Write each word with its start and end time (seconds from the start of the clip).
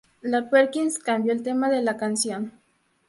Perkins 0.51 0.97
cambio 0.97 1.31
el 1.31 1.43
tema 1.43 1.69
de 1.69 1.83
la 1.83 1.95
canción. 1.95 2.59